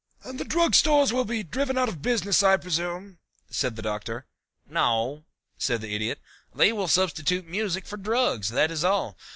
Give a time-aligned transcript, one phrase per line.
[0.23, 3.19] "And the Drug Stores will be driven out of business, I presume,"
[3.51, 4.25] said the Doctor.
[4.67, 5.25] "No,"
[5.59, 6.19] said the Idiot.
[6.55, 9.15] "They will substitute music for drugs, that is all.